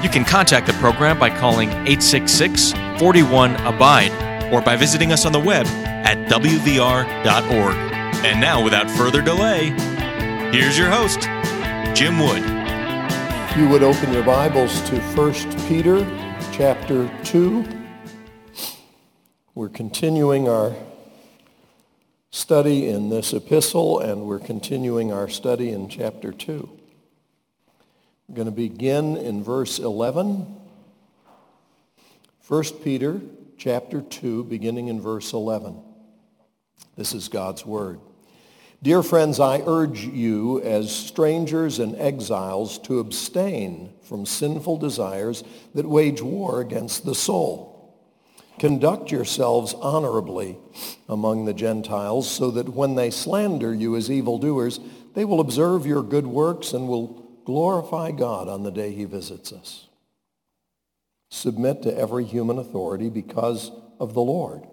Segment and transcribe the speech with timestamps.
[0.00, 4.12] You can contact the program by calling 866 41 Abide
[4.52, 7.74] or by visiting us on the web at WVR.org.
[8.24, 9.70] And now, without further delay,
[10.52, 11.22] here's your host,
[11.96, 12.44] Jim Wood.
[13.58, 16.06] You would open your Bibles to 1 Peter
[16.52, 17.64] chapter 2.
[19.56, 20.76] We're continuing our
[22.30, 26.77] study in this epistle, and we're continuing our study in chapter 2.
[28.28, 30.54] We're going to begin in verse 11.
[32.46, 33.22] 1 Peter
[33.56, 35.80] chapter 2, beginning in verse 11.
[36.94, 38.00] This is God's word.
[38.82, 45.42] Dear friends, I urge you as strangers and exiles to abstain from sinful desires
[45.74, 47.98] that wage war against the soul.
[48.58, 50.58] Conduct yourselves honorably
[51.08, 54.80] among the Gentiles so that when they slander you as evildoers,
[55.14, 59.54] they will observe your good works and will glorify God on the day he visits
[59.54, 59.86] us.
[61.30, 64.66] Submit to every human authority because of the Lord,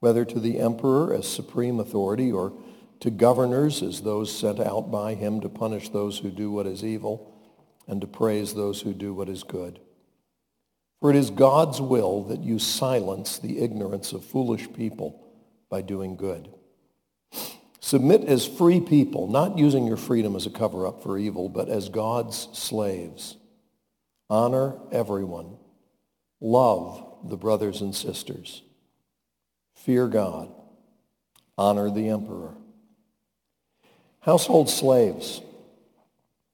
[0.00, 2.52] whether to the emperor as supreme authority or
[3.00, 6.84] to governors as those sent out by him to punish those who do what is
[6.84, 7.34] evil
[7.88, 9.80] and to praise those who do what is good.
[11.00, 15.24] For it is God's will that you silence the ignorance of foolish people
[15.70, 16.50] by doing good.
[17.84, 21.90] Submit as free people, not using your freedom as a cover-up for evil, but as
[21.90, 23.36] God's slaves.
[24.30, 25.58] Honor everyone.
[26.40, 28.62] Love the brothers and sisters.
[29.74, 30.50] Fear God.
[31.58, 32.54] Honor the emperor.
[34.20, 35.42] Household slaves.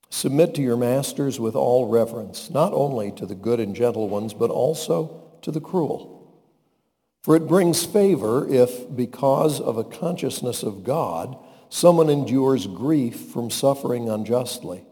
[0.08, 4.34] Submit to your masters with all reverence, not only to the good and gentle ones,
[4.34, 6.19] but also to the cruel.
[7.22, 11.36] For it brings favor if, because of a consciousness of God,
[11.68, 14.84] someone endures grief from suffering unjustly.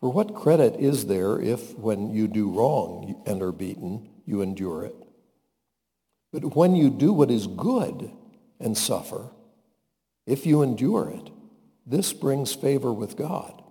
[0.00, 4.84] For what credit is there if, when you do wrong and are beaten, you endure
[4.84, 4.94] it?
[6.32, 8.10] But when you do what is good
[8.60, 9.30] and suffer,
[10.26, 11.30] if you endure it,
[11.86, 13.62] this brings favor with God.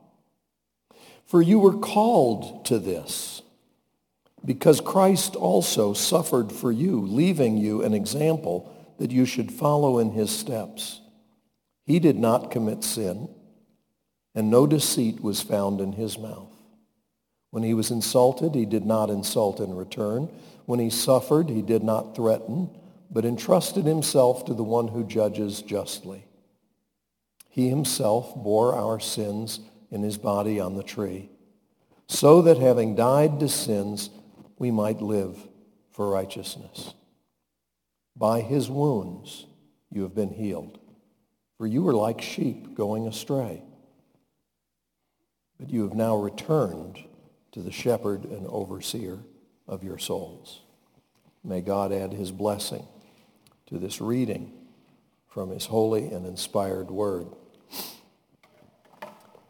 [1.25, 3.41] For you were called to this,
[4.45, 10.11] because Christ also suffered for you, leaving you an example that you should follow in
[10.11, 11.01] his steps.
[11.85, 13.29] He did not commit sin,
[14.33, 16.51] and no deceit was found in his mouth.
[17.51, 20.29] When he was insulted, he did not insult in return.
[20.65, 22.69] When he suffered, he did not threaten,
[23.09, 26.25] but entrusted himself to the one who judges justly.
[27.49, 31.29] He himself bore our sins in his body on the tree,
[32.07, 34.09] so that having died to sins,
[34.57, 35.37] we might live
[35.91, 36.93] for righteousness.
[38.15, 39.45] By his wounds
[39.91, 40.79] you have been healed,
[41.57, 43.61] for you were like sheep going astray.
[45.59, 46.99] But you have now returned
[47.53, 49.19] to the shepherd and overseer
[49.67, 50.61] of your souls.
[51.43, 52.85] May God add his blessing
[53.67, 54.51] to this reading
[55.27, 57.27] from his holy and inspired word.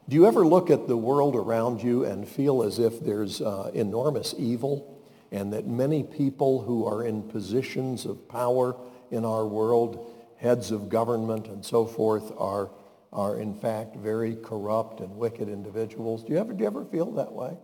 [0.07, 3.72] Do you ever look at the world around you and feel as if there's uh,
[3.73, 4.94] enormous evil
[5.35, 8.73] and that many people who are in positions of power
[9.12, 12.69] in our world, heads of government and so forth, are,
[13.12, 16.23] are in fact very corrupt and wicked individuals?
[16.23, 17.57] Do you ever, do you ever feel that way?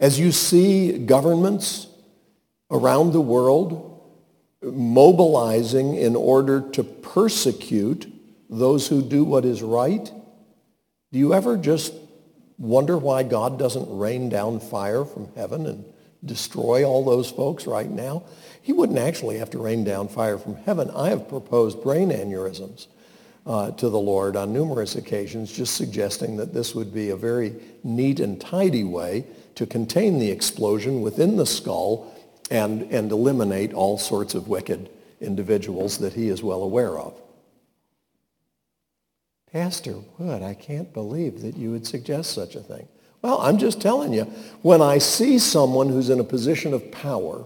[0.00, 1.88] As you see governments
[2.70, 3.90] around the world
[4.62, 8.10] mobilizing in order to persecute
[8.48, 10.10] those who do what is right,
[11.12, 11.92] do you ever just
[12.58, 15.84] wonder why God doesn't rain down fire from heaven and
[16.24, 18.24] destroy all those folks right now?
[18.60, 20.90] He wouldn't actually have to rain down fire from heaven.
[20.90, 22.86] I have proposed brain aneurysms
[23.46, 27.54] uh, to the Lord on numerous occasions, just suggesting that this would be a very
[27.82, 29.26] neat and tidy way
[29.56, 32.14] to contain the explosion within the skull
[32.50, 34.90] and, and eliminate all sorts of wicked
[35.20, 37.20] individuals that he is well aware of.
[39.52, 42.88] Pastor Wood, I can't believe that you would suggest such a thing.
[43.20, 44.24] Well, I'm just telling you,
[44.62, 47.44] when I see someone who's in a position of power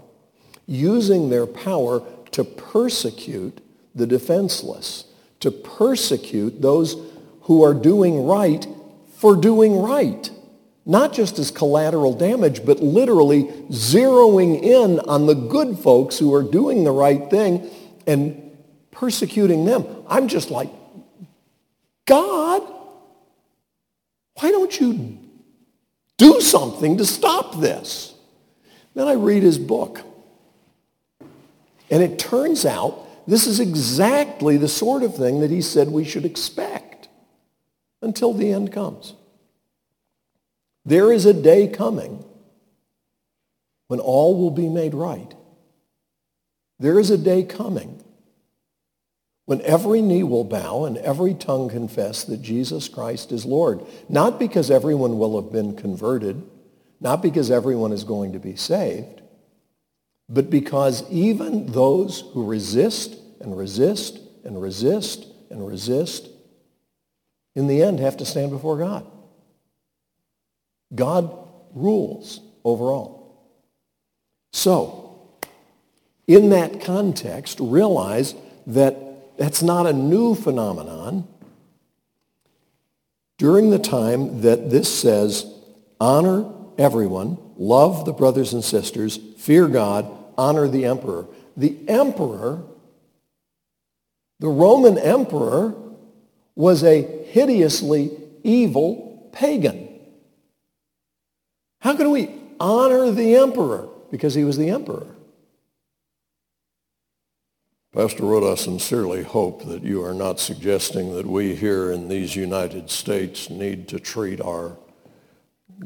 [0.67, 3.61] using their power to persecute
[3.95, 5.07] the defenseless,
[5.41, 6.97] to persecute those
[7.43, 8.67] who are doing right
[9.17, 10.31] for doing right,
[10.85, 16.45] not just as collateral damage, but literally zeroing in on the good folks who are
[16.45, 17.69] doing the right thing
[18.07, 18.57] and
[18.93, 19.85] persecuting them.
[20.09, 20.71] I'm just like,
[22.07, 22.63] God,
[24.35, 25.19] why don't you
[26.17, 28.15] do something to stop this?
[28.95, 30.01] Then I read his book.
[31.91, 36.05] And it turns out this is exactly the sort of thing that he said we
[36.05, 37.09] should expect
[38.01, 39.15] until the end comes.
[40.85, 42.25] There is a day coming
[43.89, 45.35] when all will be made right.
[46.79, 48.03] There is a day coming
[49.47, 53.81] when every knee will bow and every tongue confess that Jesus Christ is Lord.
[54.09, 56.43] Not because everyone will have been converted,
[57.01, 59.23] not because everyone is going to be saved,
[60.29, 66.29] but because even those who resist and resist and resist and resist,
[67.55, 69.07] in the end have to stand before God.
[70.95, 71.31] God
[71.73, 73.53] rules over all.
[74.53, 75.31] So,
[76.27, 78.35] in that context, realize
[78.67, 79.06] that
[79.39, 81.27] that's not a new phenomenon.
[83.39, 85.47] During the time that this says,
[86.01, 91.27] honor everyone, love the brothers and sisters, fear God, honor the emperor.
[91.57, 92.63] The emperor,
[94.41, 95.75] the Roman emperor,
[96.55, 98.11] was a hideously
[98.43, 99.89] evil pagan.
[101.81, 103.89] How can we honor the emperor?
[104.11, 105.16] Because he was the emperor.
[107.97, 112.37] Pastor Wood, I sincerely hope that you are not suggesting that we here in these
[112.37, 114.77] United States need to treat our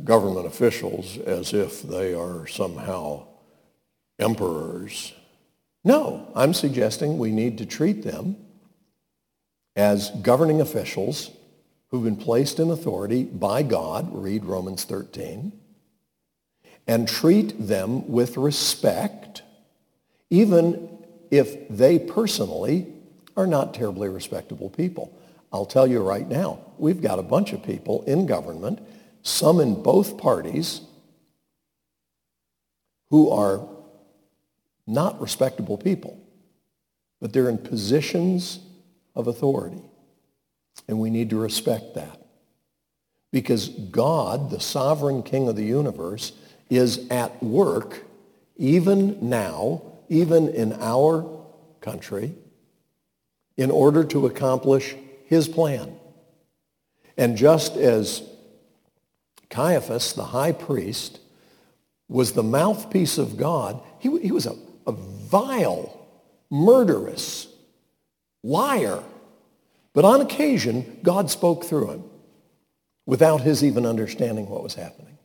[0.02, 3.28] government officials as if they are somehow
[4.18, 5.14] emperors.
[5.84, 8.36] No, I'm suggesting we need to treat them
[9.76, 11.30] as governing officials
[11.92, 15.52] who've been placed in authority by God, read Romans 13,
[16.88, 19.42] and treat them with respect,
[20.28, 20.96] even
[21.30, 22.86] if they personally
[23.36, 25.16] are not terribly respectable people.
[25.52, 28.80] I'll tell you right now, we've got a bunch of people in government,
[29.22, 30.82] some in both parties,
[33.10, 33.66] who are
[34.86, 36.18] not respectable people,
[37.20, 38.60] but they're in positions
[39.14, 39.82] of authority.
[40.88, 42.20] And we need to respect that.
[43.32, 46.32] Because God, the sovereign king of the universe,
[46.68, 48.04] is at work
[48.56, 51.24] even now, even in our
[51.80, 52.34] country,
[53.56, 55.96] in order to accomplish his plan.
[57.16, 58.22] And just as
[59.48, 61.20] Caiaphas, the high priest,
[62.08, 66.08] was the mouthpiece of God, he, he was a, a vile,
[66.50, 67.46] murderous
[68.42, 69.02] liar.
[69.92, 72.04] But on occasion, God spoke through him
[73.06, 75.18] without his even understanding what was happening.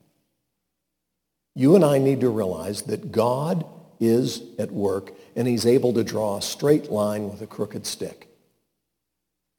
[1.56, 3.66] You and I need to realize that God
[4.00, 8.30] is at work and he's able to draw a straight line with a crooked stick.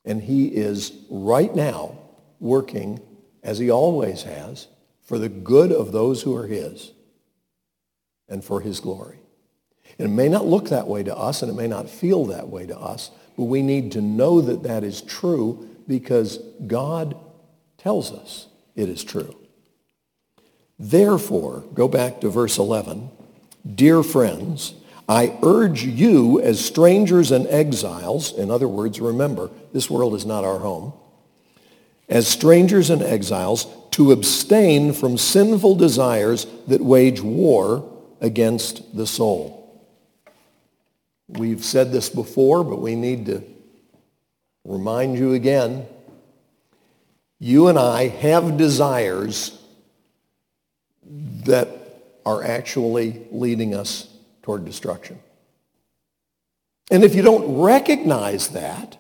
[0.05, 1.99] And he is right now
[2.39, 3.01] working,
[3.43, 4.69] as he always has,
[5.03, 6.93] for the good of those who are his
[8.29, 9.19] and for his glory.
[9.99, 12.49] And it may not look that way to us and it may not feel that
[12.49, 17.17] way to us, but we need to know that that is true because God
[17.79, 19.35] tells us it is true.
[20.79, 23.11] Therefore, go back to verse 11,
[23.75, 24.75] dear friends,
[25.09, 30.45] I urge you as strangers and exiles, in other words, remember, this world is not
[30.45, 30.93] our home,
[32.09, 37.89] as strangers and exiles, to abstain from sinful desires that wage war
[38.21, 39.85] against the soul.
[41.29, 43.43] We've said this before, but we need to
[44.65, 45.87] remind you again.
[47.39, 49.59] You and I have desires
[51.45, 51.86] that
[52.27, 55.19] are actually leading us toward destruction.
[56.91, 58.99] And if you don't recognize that,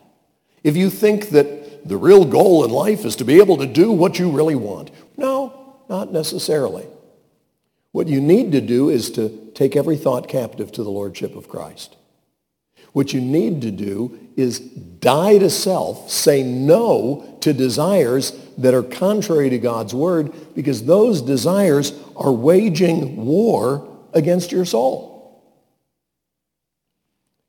[0.62, 3.92] if you think that the real goal in life is to be able to do
[3.92, 6.86] what you really want, no, not necessarily.
[7.92, 11.48] What you need to do is to take every thought captive to the Lordship of
[11.48, 11.96] Christ.
[12.96, 18.82] What you need to do is die to self, say no to desires that are
[18.82, 25.44] contrary to God's word, because those desires are waging war against your soul.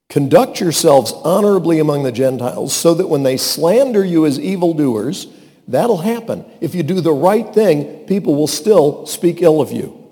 [0.10, 5.28] Conduct yourselves honorably among the Gentiles so that when they slander you as evildoers,
[5.66, 6.44] that'll happen.
[6.60, 10.10] If you do the right thing, people will still speak ill of you.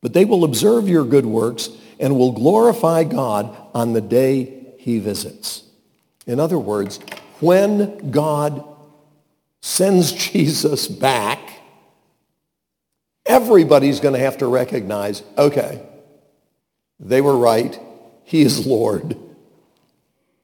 [0.00, 4.98] But they will observe your good works and will glorify God on the day he
[4.98, 5.62] visits.
[6.26, 6.98] In other words,
[7.40, 8.64] when God
[9.60, 11.46] sends Jesus back
[13.26, 15.82] everybody's going to have to recognize, okay,
[16.98, 17.78] they were right.
[18.24, 19.16] He is Lord.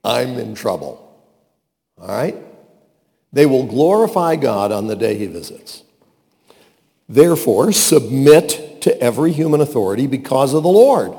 [0.04, 0.98] I'm in trouble.
[2.00, 2.36] All right?
[3.32, 5.82] They will glorify God on the day he visits.
[7.08, 11.16] Therefore, submit to every human authority because of the Lord.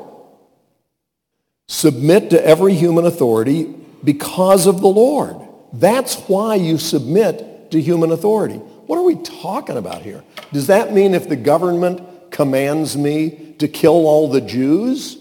[1.68, 5.38] Submit to every human authority because of the Lord.
[5.72, 8.56] That's why you submit to human authority.
[8.56, 10.24] What are we talking about here?
[10.52, 15.18] Does that mean if the government commands me to kill all the Jews,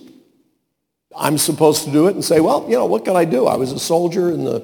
[1.16, 3.46] I'm supposed to do it and say, well, you know, what can I do?
[3.46, 4.62] I was a soldier in the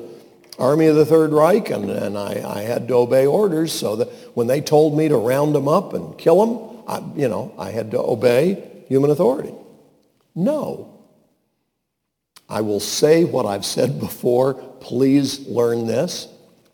[0.59, 4.09] army of the Third Reich and, and I, I had to obey orders so that
[4.35, 7.71] when they told me to round them up and kill them, I, you know, I
[7.71, 9.55] had to obey human authority.
[10.35, 10.98] No.
[12.49, 14.55] I will say what I've said before.
[14.55, 16.29] Please learn this.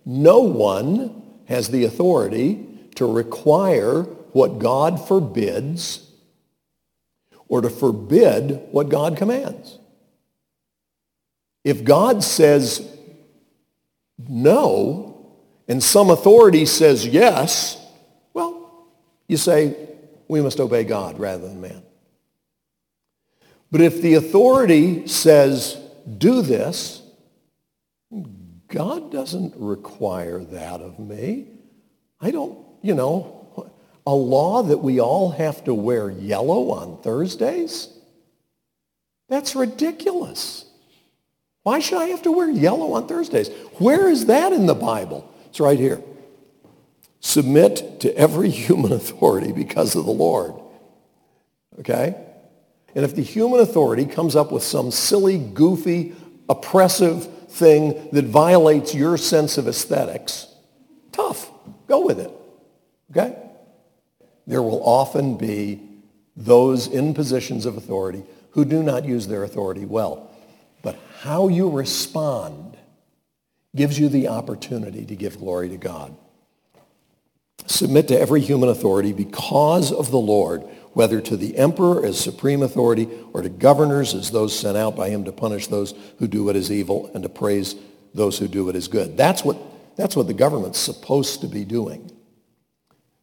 [0.05, 4.03] No one has the authority to require
[4.33, 6.11] what God forbids
[7.49, 9.79] or to forbid what God commands.
[11.65, 12.87] If God says
[14.29, 15.35] no
[15.67, 17.81] and some authority says yes,
[18.33, 18.87] well,
[19.29, 19.77] you say
[20.29, 21.83] we must obey God rather than man.
[23.75, 25.77] But if the authority says
[26.19, 27.03] do this,
[28.69, 31.49] God doesn't require that of me.
[32.21, 33.73] I don't, you know,
[34.07, 37.89] a law that we all have to wear yellow on Thursdays?
[39.29, 40.67] That's ridiculous.
[41.65, 43.49] Why should I have to wear yellow on Thursdays?
[43.79, 45.29] Where is that in the Bible?
[45.47, 46.01] It's right here.
[47.19, 50.55] Submit to every human authority because of the Lord.
[51.81, 52.34] Okay?
[52.95, 56.15] And if the human authority comes up with some silly, goofy,
[56.49, 60.47] oppressive thing that violates your sense of aesthetics,
[61.13, 61.51] tough.
[61.87, 62.31] Go with it.
[63.11, 63.37] Okay?
[64.47, 65.81] there will often be
[66.37, 70.31] those in positions of authority who do not use their authority well.
[70.83, 72.77] But how you respond
[73.75, 76.17] gives you the opportunity to give glory to God.
[77.67, 82.63] Submit to every human authority because of the Lord, whether to the emperor as supreme
[82.63, 86.45] authority or to governors as those sent out by him to punish those who do
[86.45, 87.77] what is evil and to praise
[88.15, 89.17] those who do what is good.
[89.17, 89.57] That's what,
[89.97, 92.11] that's what the government's supposed to be doing.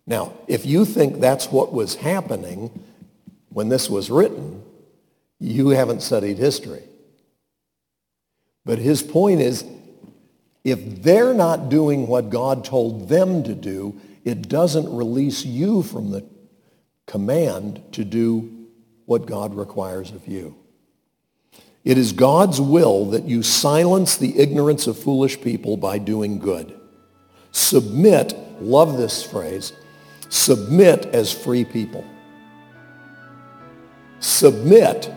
[0.05, 2.83] Now, if you think that's what was happening
[3.49, 4.63] when this was written,
[5.39, 6.83] you haven't studied history.
[8.65, 9.65] But his point is,
[10.63, 16.11] if they're not doing what God told them to do, it doesn't release you from
[16.11, 16.21] the
[17.11, 18.67] command to do
[19.05, 20.55] what God requires of you.
[21.83, 26.79] It is God's will that you silence the ignorance of foolish people by doing good.
[27.51, 29.73] Submit, love this phrase,
[30.29, 32.05] Submit as free people.
[34.21, 35.11] Submit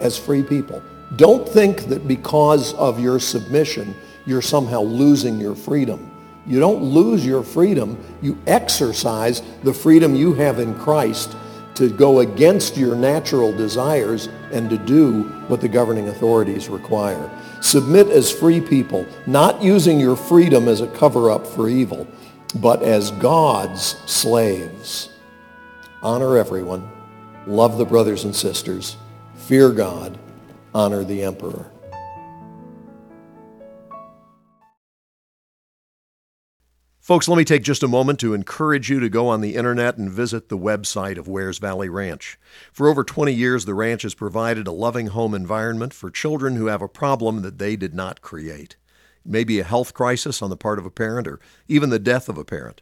[0.00, 0.82] as free people.
[1.16, 3.94] Don't think that because of your submission,
[4.26, 6.09] you're somehow losing your freedom.
[6.46, 8.02] You don't lose your freedom.
[8.22, 11.36] You exercise the freedom you have in Christ
[11.74, 17.30] to go against your natural desires and to do what the governing authorities require.
[17.60, 22.06] Submit as free people, not using your freedom as a cover-up for evil,
[22.56, 25.10] but as God's slaves.
[26.02, 26.90] Honor everyone.
[27.46, 28.96] Love the brothers and sisters.
[29.34, 30.18] Fear God.
[30.74, 31.70] Honor the emperor.
[37.10, 39.98] Folks, let me take just a moment to encourage you to go on the internet
[39.98, 42.38] and visit the website of Wears Valley Ranch.
[42.72, 46.66] For over 20 years, the ranch has provided a loving home environment for children who
[46.66, 48.76] have a problem that they did not create
[49.24, 52.38] maybe a health crisis on the part of a parent or even the death of
[52.38, 52.80] a parent.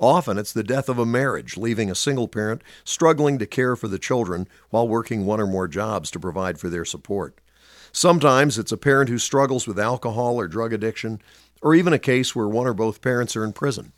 [0.00, 3.88] Often it's the death of a marriage, leaving a single parent struggling to care for
[3.88, 7.42] the children while working one or more jobs to provide for their support.
[7.92, 11.20] Sometimes it's a parent who struggles with alcohol or drug addiction,
[11.62, 13.92] or even a case where one or both parents are in prison.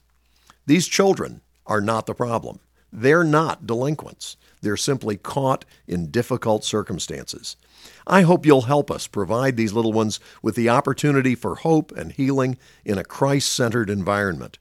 [0.66, 2.60] These children are not the problem.
[2.92, 4.36] They're not delinquents.
[4.60, 7.56] They're simply caught in difficult circumstances.
[8.06, 12.12] I hope you'll help us provide these little ones with the opportunity for hope and
[12.12, 14.58] healing in a Christ centered environment.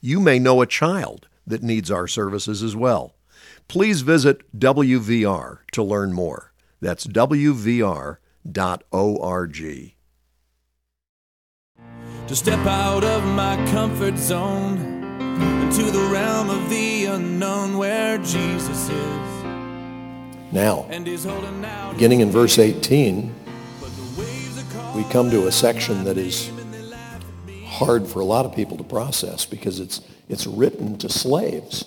[0.00, 3.14] You may know a child that needs our services as well.
[3.68, 6.52] Please visit WVR to learn more.
[6.80, 8.18] That's WVR.org.
[12.28, 14.76] To step out of my comfort zone
[15.62, 19.44] into the realm of the unknown where Jesus is.
[20.52, 20.82] Now,
[21.90, 23.34] beginning in verse 18,
[24.94, 26.52] we come to a section that is
[27.64, 31.84] hard for a lot of people to process because it's, it's written to slaves.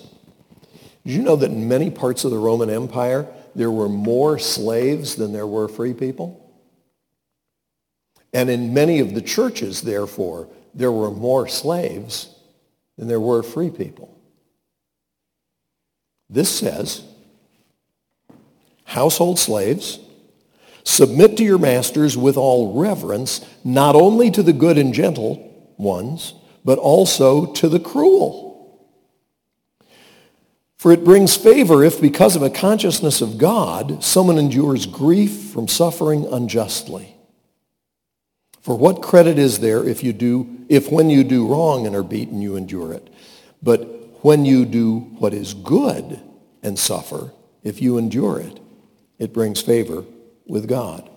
[1.06, 5.14] Did you know that in many parts of the Roman Empire, there were more slaves
[5.14, 6.41] than there were free people?
[8.32, 12.34] And in many of the churches, therefore, there were more slaves
[12.96, 14.16] than there were free people.
[16.30, 17.04] This says,
[18.84, 19.98] household slaves,
[20.82, 26.34] submit to your masters with all reverence, not only to the good and gentle ones,
[26.64, 28.50] but also to the cruel.
[30.78, 35.68] For it brings favor if, because of a consciousness of God, someone endures grief from
[35.68, 37.14] suffering unjustly.
[38.62, 42.04] For what credit is there if you do, if when you do wrong and are
[42.04, 43.12] beaten, you endure it?
[43.60, 43.80] But
[44.24, 46.20] when you do what is good
[46.62, 47.32] and suffer,
[47.64, 48.60] if you endure it,
[49.18, 50.04] it brings favor
[50.46, 51.10] with God.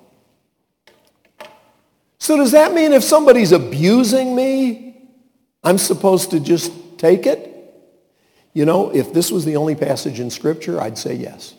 [2.18, 5.08] So does that mean if somebody's abusing me,
[5.64, 7.52] I'm supposed to just take it?
[8.54, 11.54] You know, if this was the only passage in Scripture, I'd say yes.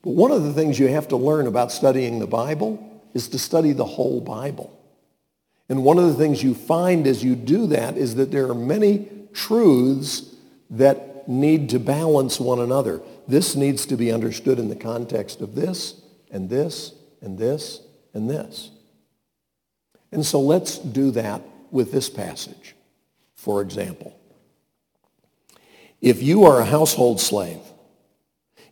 [0.00, 3.38] But one of the things you have to learn about studying the Bible is to
[3.38, 4.78] study the whole Bible.
[5.68, 8.54] And one of the things you find as you do that is that there are
[8.54, 10.34] many truths
[10.70, 13.00] that need to balance one another.
[13.28, 16.00] This needs to be understood in the context of this
[16.30, 17.80] and this and this
[18.12, 18.70] and this.
[20.10, 22.74] And so let's do that with this passage,
[23.34, 24.18] for example.
[26.00, 27.60] If you are a household slave,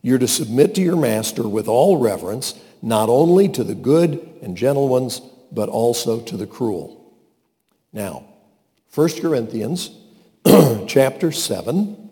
[0.03, 4.57] you're to submit to your master with all reverence, not only to the good and
[4.57, 5.21] gentle ones,
[5.53, 7.15] but also to the cruel.
[7.93, 8.25] Now,
[8.95, 9.91] 1 Corinthians
[10.87, 12.11] chapter 7,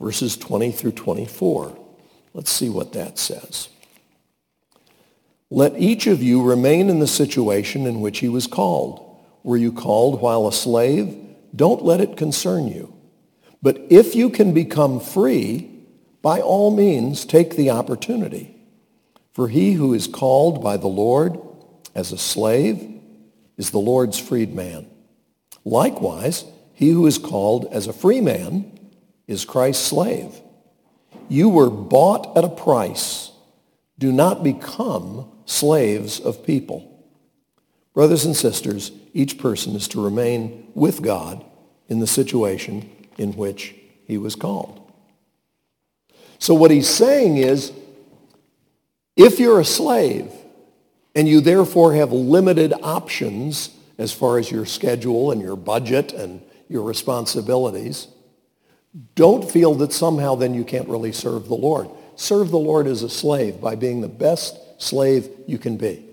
[0.00, 1.76] verses 20 through 24.
[2.32, 3.68] Let's see what that says.
[5.50, 9.02] Let each of you remain in the situation in which he was called.
[9.42, 11.16] Were you called while a slave?
[11.54, 12.92] Don't let it concern you.
[13.62, 15.70] But if you can become free,
[16.20, 18.55] by all means, take the opportunity.
[19.36, 21.38] For he who is called by the Lord
[21.94, 23.02] as a slave
[23.58, 24.88] is the Lord's freedman.
[25.62, 28.80] Likewise, he who is called as a free man
[29.26, 30.40] is Christ's slave.
[31.28, 33.30] You were bought at a price.
[33.98, 37.06] Do not become slaves of people.
[37.92, 41.44] Brothers and sisters, each person is to remain with God
[41.88, 43.74] in the situation in which
[44.06, 44.80] he was called.
[46.38, 47.74] So what he's saying is,
[49.16, 50.30] if you're a slave
[51.14, 56.42] and you therefore have limited options as far as your schedule and your budget and
[56.68, 58.08] your responsibilities,
[59.14, 61.88] don't feel that somehow then you can't really serve the Lord.
[62.16, 66.04] Serve the Lord as a slave by being the best slave you can be.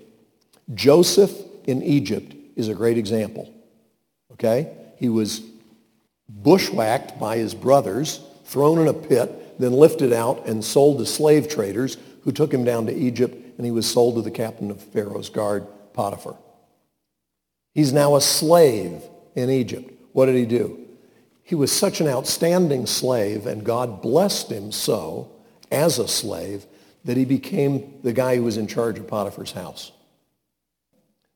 [0.74, 1.32] Joseph
[1.66, 3.52] in Egypt is a great example.
[4.32, 4.70] Okay?
[4.98, 5.42] He was
[6.28, 11.48] bushwhacked by his brothers, thrown in a pit, then lifted out and sold to slave
[11.48, 14.80] traders who took him down to Egypt, and he was sold to the captain of
[14.80, 16.36] Pharaoh's guard, Potiphar.
[17.74, 19.02] He's now a slave
[19.34, 19.92] in Egypt.
[20.12, 20.80] What did he do?
[21.42, 25.30] He was such an outstanding slave, and God blessed him so
[25.70, 26.66] as a slave
[27.04, 29.92] that he became the guy who was in charge of Potiphar's house.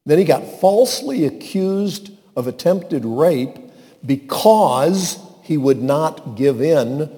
[0.06, 3.58] Then he got falsely accused of attempted rape
[4.06, 7.17] because he would not give in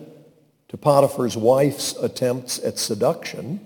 [0.70, 3.58] to Potiphar's wife's attempts at seduction.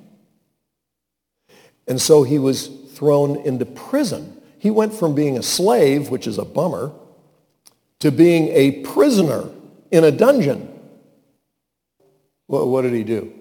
[1.86, 4.40] And so he was thrown into prison.
[4.58, 6.92] He went from being a slave, which is a bummer,
[8.00, 9.50] to being a prisoner
[9.90, 10.66] in a dungeon.
[12.48, 13.34] Well, what did he do?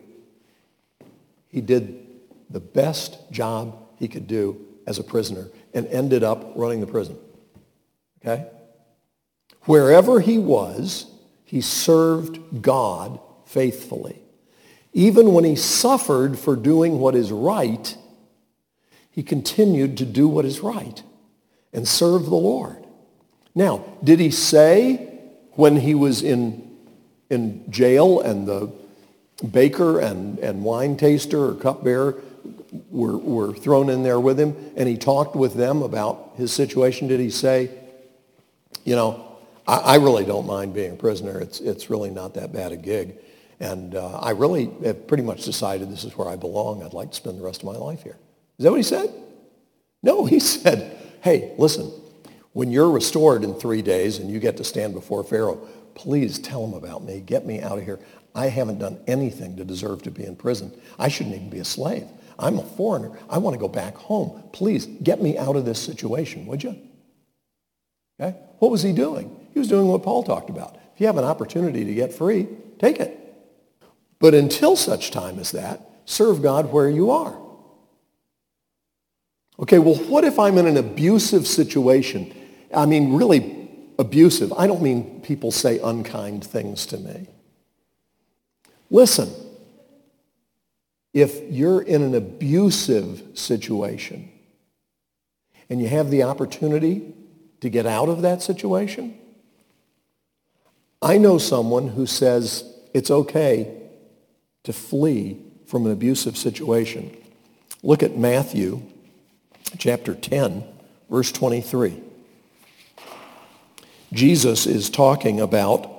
[1.47, 2.06] He did
[2.49, 7.17] the best job he could do as a prisoner and ended up running the prison.
[8.21, 8.45] Okay?
[9.62, 11.06] Wherever he was,
[11.45, 13.21] he served God
[13.54, 14.20] faithfully.
[14.94, 17.96] Even when he suffered for doing what is right,
[19.12, 21.04] he continued to do what is right
[21.72, 22.86] and serve the Lord.
[23.56, 25.20] Now, did he say
[25.52, 26.78] when he was in,
[27.30, 28.72] in jail and the
[29.52, 32.22] baker and, and wine taster or cupbearer
[32.89, 37.08] were, were thrown in there with him and he talked with them about his situation,
[37.08, 37.70] did he say,
[38.84, 39.38] you know,
[39.68, 41.39] I, I really don't mind being a prisoner.
[41.39, 43.18] It's, it's really not that bad a gig.
[43.60, 46.84] And uh, I really have pretty much decided this is where I belong.
[46.84, 48.18] I'd like to spend the rest of my life here.
[48.58, 49.13] Is that what he said?
[50.02, 51.92] No, he said, hey, listen,
[52.54, 56.66] when you're restored in three days and you get to stand before Pharaoh, please tell
[56.66, 57.22] him about me.
[57.22, 58.00] Get me out of here.
[58.36, 60.72] I haven't done anything to deserve to be in prison.
[60.98, 62.08] I shouldn't even be a slave.
[62.39, 63.12] I'm a foreigner.
[63.30, 64.44] I want to go back home.
[64.54, 66.76] Please get me out of this situation, would you?
[68.20, 68.38] Okay?
[68.60, 69.36] What was he doing?
[69.54, 72.48] He was doing what Paul talked about, If you have an opportunity to get free,
[72.80, 73.20] take it.
[74.23, 77.38] But until such time as that, serve God where you are.
[79.59, 82.33] Okay, well, what if I'm in an abusive situation?
[82.73, 83.67] I mean, really
[83.99, 84.53] abusive.
[84.53, 87.27] I don't mean people say unkind things to me.
[88.89, 89.29] Listen,
[91.12, 94.31] if you're in an abusive situation
[95.69, 97.13] and you have the opportunity
[97.59, 99.17] to get out of that situation,
[101.01, 103.81] I know someone who says it's okay
[104.63, 107.15] to flee from an abusive situation.
[107.82, 108.82] Look at Matthew
[109.78, 110.63] chapter 10,
[111.10, 112.02] verse 23.
[114.13, 115.89] Jesus is talking about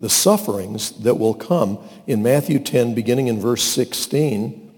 [0.00, 4.72] the sufferings that will come in Matthew 10, beginning in verse 16.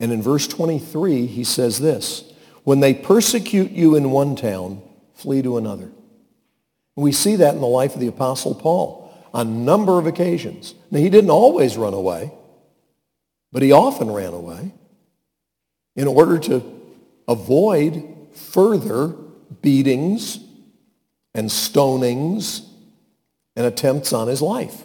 [0.00, 2.32] And in verse 23, he says this,
[2.64, 4.82] when they persecute you in one town,
[5.14, 5.90] flee to another.
[6.96, 10.74] We see that in the life of the Apostle Paul on a number of occasions.
[10.90, 12.32] Now, he didn't always run away,
[13.52, 14.72] but he often ran away
[15.96, 16.62] in order to
[17.26, 19.08] avoid further
[19.62, 20.38] beatings
[21.34, 22.66] and stonings
[23.56, 24.84] and attempts on his life.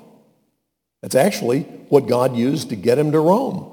[1.01, 3.69] That's actually what God used to get him to Rome.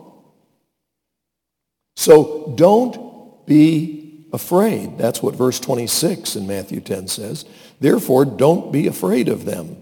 [1.97, 4.99] So don't be afraid.
[4.99, 7.45] That's what verse 26 in Matthew 10 says.
[7.81, 9.80] Therefore, don't be afraid of them,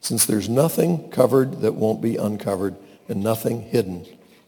[0.00, 2.76] since there's nothing covered that won't be uncovered
[3.08, 4.06] and nothing hidden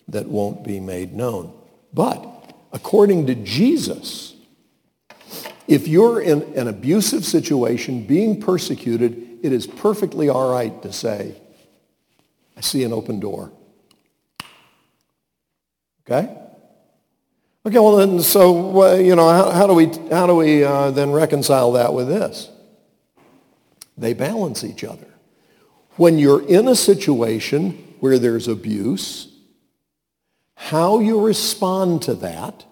[0.09, 1.53] that won't be made known.
[1.93, 4.35] But according to Jesus,
[5.67, 11.41] if you're in an abusive situation, being persecuted, it is perfectly all right to say,
[12.57, 13.53] I see an open door.
[16.07, 16.37] Okay?
[17.65, 21.13] Okay, well then, so, you know, how, how do we, how do we uh, then
[21.13, 22.51] reconcile that with this?
[23.97, 25.10] They balance each other.
[26.01, 29.29] When you're in a situation where there's abuse,
[30.55, 32.65] how you respond to that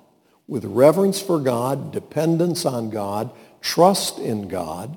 [0.46, 4.96] with reverence for God, dependence on God, trust in God,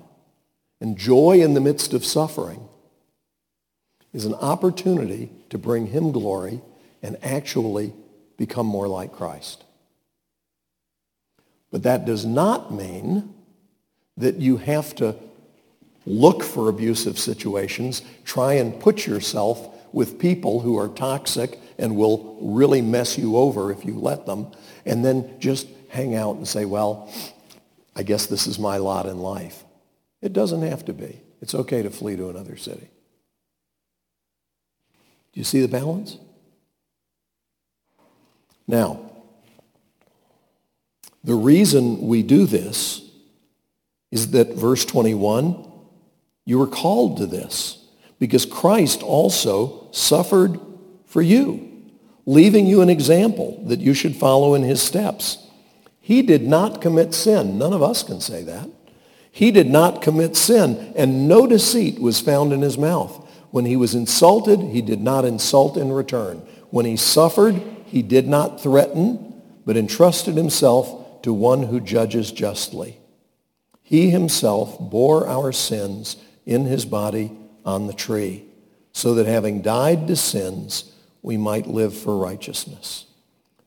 [0.80, 2.70] and joy in the midst of suffering
[4.14, 6.62] is an opportunity to bring him glory
[7.04, 7.92] and actually
[8.38, 9.66] become more like Christ.
[11.70, 13.34] But that does not mean
[14.16, 15.18] that you have to
[16.06, 22.38] look for abusive situations, try and put yourself with people who are toxic and will
[22.42, 24.48] really mess you over if you let them,
[24.86, 27.12] and then just hang out and say, well,
[27.96, 29.64] I guess this is my lot in life.
[30.22, 31.22] It doesn't have to be.
[31.42, 32.90] It's okay to flee to another city.
[35.34, 36.18] Do you see the balance?
[38.68, 39.12] Now,
[41.24, 43.02] the reason we do this
[44.12, 45.71] is that verse 21,
[46.46, 47.86] you were called to this
[48.20, 50.60] because Christ also suffered
[51.06, 51.90] for you,
[52.26, 55.38] leaving you an example that you should follow in his steps.
[56.00, 57.58] He did not commit sin.
[57.58, 58.70] None of us can say that.
[59.32, 63.28] He did not commit sin, and no deceit was found in his mouth.
[63.52, 66.40] When he was insulted, he did not insult in return.
[66.70, 72.98] When he suffered, he did not threaten, but entrusted himself to one who judges justly.
[73.84, 77.32] He himself bore our sins in his body
[77.66, 78.44] on the tree,
[78.92, 83.06] so that having died to sins, we might live for righteousness.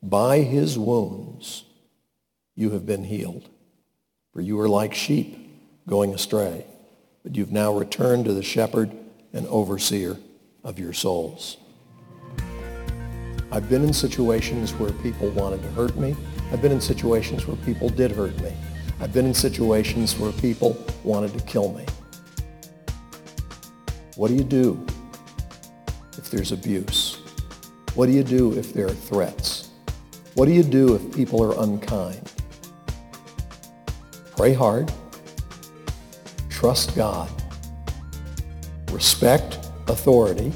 [0.02, 1.64] By his wounds
[2.54, 3.48] you have been healed.
[4.32, 5.38] For you were like sheep
[5.88, 6.66] going astray,
[7.22, 8.92] but you've now returned to the shepherd
[9.32, 10.16] and overseer
[10.62, 11.56] of your souls.
[13.52, 16.16] I've been in situations where people wanted to hurt me.
[16.52, 18.52] I've been in situations where people did hurt me.
[19.00, 21.84] I've been in situations where people wanted to kill me.
[24.16, 24.87] What do you do
[26.16, 27.18] if there's abuse?
[27.96, 29.70] What do you do if there are threats?
[30.35, 32.31] What do you do if people are unkind?
[34.37, 34.92] Pray hard.
[36.48, 37.29] Trust God.
[38.92, 40.53] Respect authority,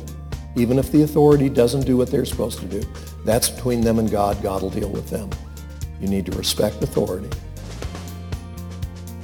[0.55, 2.83] even if the authority doesn't do what they're supposed to do.
[3.25, 4.41] That's between them and God.
[4.41, 5.31] God will deal with them.
[6.01, 7.31] You need to respect authority.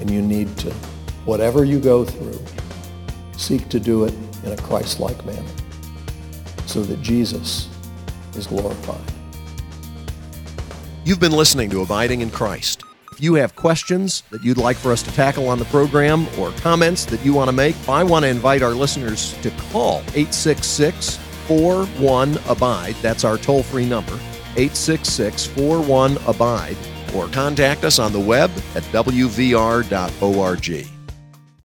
[0.00, 0.72] And you need to,
[1.24, 2.40] whatever you go through,
[3.36, 5.42] seek to do it in a Christ-like manner
[6.66, 7.68] so that Jesus
[8.36, 9.00] is glorified.
[11.04, 12.82] You've been listening to Abiding in Christ.
[13.12, 16.50] If you have questions that you'd like for us to tackle on the program or
[16.52, 21.18] comments that you want to make, I want to invite our listeners to call 866
[21.46, 22.96] 41 Abide.
[23.02, 24.14] That's our toll free number,
[24.56, 26.76] 866 41 Abide,
[27.14, 30.93] or contact us on the web at wvr.org.